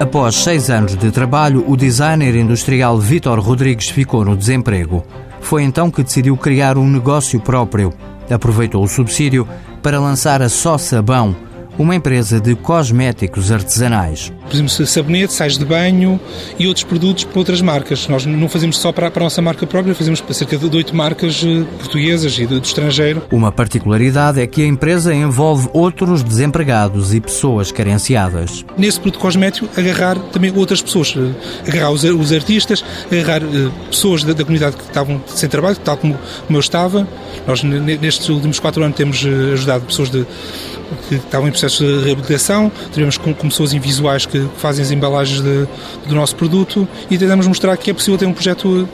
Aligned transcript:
Após 0.00 0.34
seis 0.36 0.70
anos 0.70 0.96
de 0.96 1.10
trabalho, 1.10 1.62
o 1.68 1.76
designer 1.76 2.34
industrial 2.34 2.98
Vítor 2.98 3.38
Rodrigues 3.38 3.90
ficou 3.90 4.24
no 4.24 4.34
desemprego. 4.34 5.04
Foi 5.42 5.62
então 5.62 5.90
que 5.90 6.02
decidiu 6.02 6.38
criar 6.38 6.78
um 6.78 6.88
negócio 6.88 7.38
próprio. 7.38 7.92
Aproveitou 8.30 8.82
o 8.82 8.88
subsídio 8.88 9.46
para 9.82 10.00
lançar 10.00 10.40
a 10.40 10.48
Só 10.48 10.78
Sabão, 10.78 11.36
uma 11.78 11.94
empresa 11.94 12.40
de 12.40 12.54
cosméticos 12.54 13.50
artesanais. 13.50 14.32
Por 14.44 14.54
exemplo, 14.54 14.86
sabonete, 14.86 15.32
sais 15.32 15.56
de 15.56 15.64
banho 15.64 16.20
e 16.58 16.66
outros 16.66 16.84
produtos 16.84 17.24
para 17.24 17.38
outras 17.38 17.60
marcas. 17.60 18.08
Nós 18.08 18.26
não 18.26 18.48
fazemos 18.48 18.78
só 18.78 18.92
para, 18.92 19.08
a 19.08 19.20
nossa 19.20 19.40
marca 19.40 19.66
própria, 19.66 19.94
fazemos 19.94 20.20
para 20.20 20.34
cerca 20.34 20.56
de 20.56 20.76
oito 20.76 20.94
marcas 20.94 21.42
eh, 21.44 21.64
portuguesas 21.78 22.38
e 22.38 22.46
do, 22.46 22.58
estrangeiro. 22.58 23.22
Uma 23.30 23.52
particularidade 23.52 24.40
é 24.40 24.46
que 24.46 24.62
a 24.62 24.66
empresa 24.66 25.14
envolve 25.14 25.68
outros 25.72 26.22
desempregados 26.22 27.14
e 27.14 27.20
pessoas 27.20 27.72
carenciadas. 27.72 28.64
Nesse 28.76 28.98
produto 29.00 29.20
cosmético, 29.20 29.68
agarrar 29.78 30.18
também 30.18 30.52
outras 30.54 30.82
pessoas, 30.82 31.14
eh, 31.16 31.68
agarrar 31.68 31.90
os, 31.90 32.32
artistas, 32.32 32.84
agarrar 33.10 33.42
uh, 33.42 33.70
pessoas 33.90 34.24
da, 34.24 34.32
da, 34.32 34.44
comunidade 34.44 34.76
que 34.76 34.82
estavam 34.82 35.20
sem 35.26 35.48
trabalho, 35.48 35.76
tal 35.76 35.96
como 35.96 36.16
eu 36.50 36.60
estava. 36.60 37.06
Nós, 37.46 37.62
nestes 37.62 38.28
últimos 38.28 38.58
quatro 38.58 38.82
anos, 38.82 38.96
temos 38.96 39.24
ajudado 39.52 39.84
pessoas 39.84 40.10
de 40.10 40.26
que 41.08 41.16
estavam 41.16 41.48
em 41.48 41.50
processo 41.50 41.84
de 41.84 42.04
reabilitação, 42.04 42.70
tivemos 42.92 43.18
com, 43.18 43.34
com 43.34 43.48
pessoas 43.48 43.72
invisuais 43.72 44.26
que 44.26 44.46
fazem 44.58 44.84
as 44.84 44.90
embalagens 44.90 45.40
de, 45.40 45.66
do 46.06 46.14
nosso 46.14 46.36
produto 46.36 46.86
e 47.10 47.18
tentamos 47.18 47.46
mostrar 47.46 47.76
que 47.76 47.90
é 47.90 47.94
possível 47.94 48.18
ter 48.18 48.26
um 48.26 48.32
projeto 48.32 48.88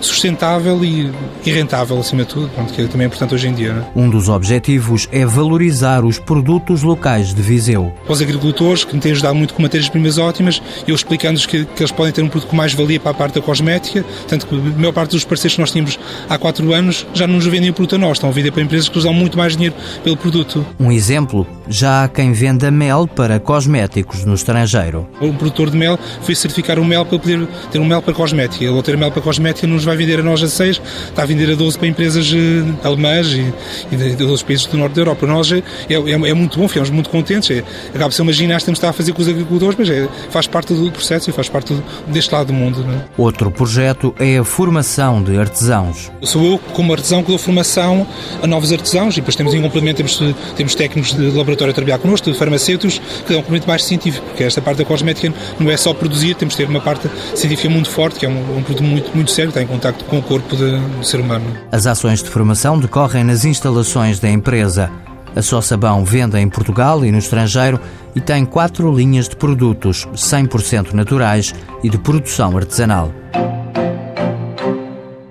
sustentável 0.00 0.84
e, 0.84 1.10
e 1.44 1.50
rentável, 1.50 1.98
acima 1.98 2.22
de 2.22 2.28
tudo, 2.28 2.50
que 2.74 2.82
é 2.82 2.86
também 2.86 3.06
importante 3.06 3.34
hoje 3.34 3.48
em 3.48 3.54
dia. 3.54 3.72
Né? 3.72 3.84
Um 3.94 4.08
dos 4.08 4.28
objetivos 4.28 5.08
é 5.12 5.24
valorizar 5.24 6.04
os 6.04 6.18
produtos 6.18 6.82
locais 6.82 7.34
de 7.34 7.42
Viseu. 7.42 7.92
Os 8.08 8.20
agricultores, 8.20 8.84
que 8.84 8.94
me 8.94 9.00
têm 9.00 9.12
ajudado 9.12 9.34
muito 9.34 9.54
com 9.54 9.62
matérias-primas 9.62 10.18
ótimas, 10.18 10.62
eu 10.86 10.94
explicando-lhes 10.94 11.46
que, 11.46 11.64
que, 11.64 11.82
eles 11.82 11.92
podem 11.92 12.12
ter 12.12 12.22
um 12.22 12.28
produto 12.28 12.48
com 12.48 12.56
mais 12.56 12.72
valia 12.74 13.00
para 13.00 13.10
a 13.10 13.14
parte 13.14 13.34
da 13.34 13.40
cosmética, 13.40 14.04
tanto 14.28 14.46
que 14.46 14.54
a 14.54 14.58
maior 14.58 14.92
parte 14.92 15.12
dos 15.12 15.24
parceiros 15.24 15.54
que 15.54 15.60
nós 15.60 15.70
tínhamos 15.70 15.98
há 16.28 16.38
quatro 16.38 16.72
anos 16.72 17.06
já 17.14 17.26
não 17.26 17.36
nos 17.36 17.46
vendem 17.46 17.70
o 17.70 17.74
produto 17.74 17.96
a 17.96 17.98
nós, 17.98 18.18
estão 18.18 18.30
a 18.30 18.32
vender 18.32 18.50
para 18.50 18.62
empresas 18.62 18.88
que 18.88 18.98
usam 18.98 19.12
muito 19.12 19.36
mais 19.36 19.54
dinheiro 19.54 19.74
pelo 20.02 20.16
produto. 20.16 20.64
Um 20.78 20.90
exemplo, 20.90 21.31
já 21.68 22.04
há 22.04 22.08
quem 22.08 22.32
venda 22.32 22.70
mel 22.70 23.06
para 23.06 23.40
cosméticos 23.40 24.24
no 24.24 24.34
estrangeiro. 24.34 25.08
Um 25.20 25.32
produtor 25.32 25.70
de 25.70 25.76
mel 25.76 25.98
foi 26.22 26.34
certificar 26.34 26.78
o 26.78 26.84
mel 26.84 27.04
para 27.04 27.18
poder 27.18 27.46
ter 27.70 27.78
um 27.78 27.84
mel 27.84 28.02
para 28.02 28.12
cosmética. 28.12 28.64
Ele, 28.64 28.74
ao 28.74 28.82
ter 28.82 28.96
mel 28.96 29.10
para 29.10 29.22
cosmética, 29.22 29.66
nos 29.66 29.84
vai 29.84 29.96
vender 29.96 30.20
a 30.20 30.22
nós 30.22 30.42
a 30.42 30.48
6, 30.48 30.80
está 31.08 31.22
a 31.22 31.26
vender 31.26 31.50
a 31.50 31.54
12 31.54 31.78
para 31.78 31.88
empresas 31.88 32.32
eh, 32.32 32.86
alemãs 32.86 33.28
e, 33.28 33.52
e 33.90 33.96
de, 33.96 34.22
outros 34.22 34.42
países 34.42 34.66
do 34.66 34.76
norte 34.76 34.94
da 34.94 35.00
Europa. 35.00 35.26
Nós 35.26 35.50
é, 35.52 35.62
é, 35.88 35.94
é 35.94 36.34
muito 36.34 36.58
bom, 36.58 36.68
ficamos 36.68 36.90
muito 36.90 37.08
contentes. 37.10 37.50
É, 37.50 37.64
acaba 37.90 38.08
de 38.08 38.14
ser 38.14 38.22
uma 38.22 38.32
ginástica 38.32 38.72
que 38.72 38.78
estamos 38.78 38.84
a 38.84 38.92
fazer 38.92 39.12
com 39.12 39.22
os 39.22 39.28
agricultores, 39.28 39.76
mas 39.78 39.88
é, 39.88 40.08
faz 40.30 40.46
parte 40.46 40.74
do 40.74 40.90
processo 40.90 41.30
e 41.30 41.32
faz 41.32 41.48
parte 41.48 41.74
deste 42.08 42.32
lado 42.32 42.48
do 42.48 42.52
mundo. 42.52 42.84
É? 42.90 43.04
Outro 43.16 43.50
projeto 43.50 44.14
é 44.18 44.38
a 44.38 44.44
formação 44.44 45.22
de 45.22 45.38
artesãos. 45.38 46.10
Sou 46.22 46.44
eu, 46.44 46.58
como 46.74 46.92
artesão, 46.92 47.22
que 47.22 47.28
dou 47.28 47.38
formação 47.38 48.06
a 48.42 48.46
novos 48.46 48.72
artesãos 48.72 49.14
e 49.14 49.20
depois 49.20 49.36
temos 49.36 49.54
em 49.54 49.62
complemento, 49.62 49.96
temos, 49.96 50.20
temos 50.56 50.74
técnicos 50.74 51.14
de 51.14 51.21
laboratório 51.30 51.70
a 51.72 51.74
trabalhar 51.74 51.98
connosco, 51.98 52.30
de 52.30 52.38
farmacêuticos, 52.38 52.98
que 52.98 53.30
dão 53.30 53.38
um 53.38 53.42
componente 53.42 53.66
mais 53.66 53.84
científico, 53.84 54.26
porque 54.26 54.44
esta 54.44 54.60
parte 54.60 54.78
da 54.78 54.84
cosmética 54.84 55.32
não 55.58 55.70
é 55.70 55.76
só 55.76 55.92
produzir, 55.94 56.34
temos 56.34 56.54
de 56.54 56.64
ter 56.64 56.70
uma 56.70 56.80
parte 56.80 57.08
científica 57.34 57.68
muito 57.68 57.90
forte, 57.90 58.18
que 58.18 58.26
é 58.26 58.28
um, 58.28 58.58
um 58.58 58.62
produto 58.62 58.82
muito, 58.82 59.14
muito 59.14 59.30
sério, 59.30 59.48
está 59.50 59.62
em 59.62 59.66
contato 59.66 60.04
com 60.04 60.18
o 60.18 60.22
corpo 60.22 60.56
de, 60.56 60.78
do 60.78 61.04
ser 61.04 61.20
humano. 61.20 61.44
As 61.70 61.86
ações 61.86 62.22
de 62.22 62.30
formação 62.30 62.78
decorrem 62.78 63.24
nas 63.24 63.44
instalações 63.44 64.18
da 64.18 64.30
empresa. 64.30 64.90
A 65.34 65.40
Só 65.40 65.62
Sabão 65.62 66.04
vende 66.04 66.38
em 66.38 66.48
Portugal 66.48 67.04
e 67.04 67.10
no 67.10 67.18
estrangeiro 67.18 67.80
e 68.14 68.20
tem 68.20 68.44
quatro 68.44 68.94
linhas 68.94 69.28
de 69.28 69.36
produtos 69.36 70.06
100% 70.14 70.92
naturais 70.92 71.54
e 71.82 71.88
de 71.88 71.96
produção 71.96 72.56
artesanal. 72.56 73.10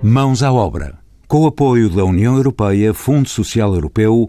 Mãos 0.02 0.42
à 0.42 0.52
obra. 0.52 0.98
Com 1.28 1.42
o 1.42 1.46
apoio 1.46 1.88
da 1.88 2.04
União 2.04 2.36
Europeia, 2.36 2.92
Fundo 2.92 3.28
Social 3.28 3.72
Europeu, 3.72 4.28